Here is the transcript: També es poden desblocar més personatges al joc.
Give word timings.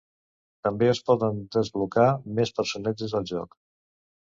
També 0.67 0.87
es 0.93 1.01
poden 1.11 1.43
desblocar 1.57 2.09
més 2.41 2.57
personatges 2.63 3.19
al 3.23 3.33
joc. 3.37 3.59